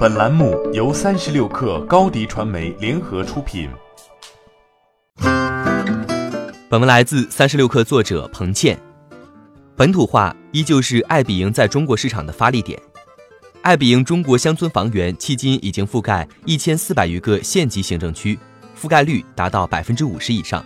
[0.00, 3.68] 本栏目由三十六氪高低传媒联合出品。
[6.70, 8.80] 本文来自三十六氪作者彭倩。
[9.76, 12.80] 本土化依旧是爱彼迎在中国市场的发力点。
[13.60, 18.38] 爱彼迎中国乡村房源迄今已经覆盖一千四百余个县级行政区，
[18.80, 20.64] 覆盖率达到百分之五十以上。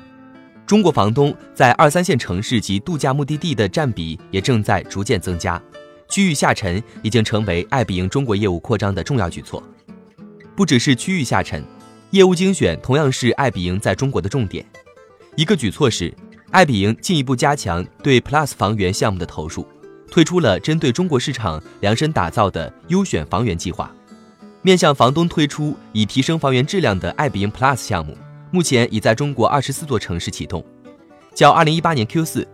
[0.64, 5.60] 中国房东在二三线城市及度假目的地的占比也正在逐渐增加。
[6.08, 9.62] 区域下沉已经成为爱彼迎中国业务扩张的重要举措。
[10.56, 11.64] 不只是区域下沉，
[12.10, 14.64] 业务精选同样是爱彼迎在中国的重点。
[15.36, 16.14] 一个举措是，
[16.52, 19.66] 爱彼迎进一步加强对 Plus 房源项目的投入，
[20.08, 23.92] 推出了针对中国市场量身打造的优选房源计划，
[24.62, 28.16] 面向房东推出以提升房源质量的爱彼迎 Plus 项目，
[28.52, 30.64] 目前已在中国二十四座城市启动。
[31.34, 32.46] 较二零一八年 Q 四，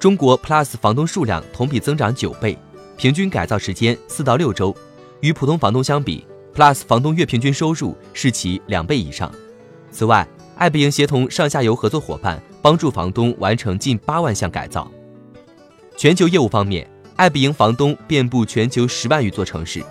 [0.00, 2.58] 中国 Plus 房东数量同比增长九倍。
[2.96, 4.74] 平均改造时间四到六周，
[5.20, 9.32] 与普通房东相比，Plus 房东月平均收入是其两倍以上。
[9.90, 14.90] 此外，爱彼迎协同上下游合作伙伴，帮助房东完成近八万项改造。
[15.96, 19.84] 全球业务方面，爱彼迎房东遍布全球十万余座城市。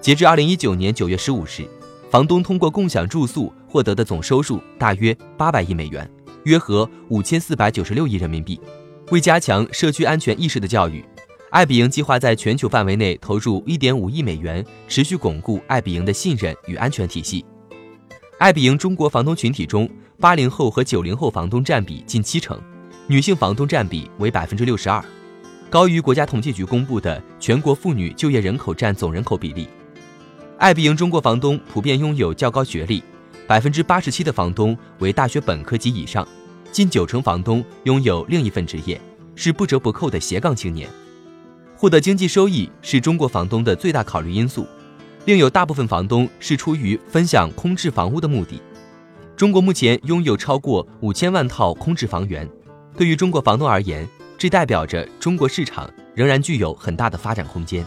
[0.00, 1.66] 截至二零一九年九月十五日，
[2.10, 6.08] 房东通过共享住宿获得的总收入大约八百亿美元，
[6.44, 8.60] 约合五千四百九十六亿人民币。
[9.10, 11.04] 为加强社区安全意识的教育。
[11.56, 17.42] 爱彼迎计划在全球范围内投入1.5亿美元，持续巩固爱彼迎的信任与安全体系。
[18.36, 19.88] 爱彼迎中国房东群体中，
[20.20, 22.60] 八零后和九零后房东占比近七成，
[23.06, 25.02] 女性房东占比为百分之六十二，
[25.70, 29.66] 高于国家统计局公布的全国妇女就业人口占总人口比例。
[30.58, 33.02] 爱彼迎中国房东普遍拥有较高学历，
[33.46, 36.28] 百分之八十七的房东为大学本科及以上，
[36.70, 39.00] 近九成房东拥有另一份职业，
[39.34, 40.86] 是不折不扣的斜杠青年。
[41.78, 44.66] 获得经济收益是中国房东的最大考虑因素，
[45.26, 48.62] 另有大部分房东是出于分享空置房屋的目的。
[49.36, 52.48] 中国目前拥有超过五千万套空置房源，
[52.96, 57.84] 对于中国房东而言，这代表着中国市场仍然具有很大的发展空间。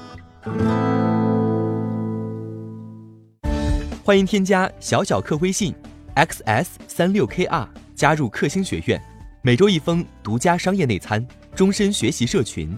[4.03, 5.73] 欢迎添加小小客微信
[6.15, 9.01] ，xs 三六 kr，加入克星学院，
[9.41, 12.77] 每周一封独家商业内参，终身学习社群。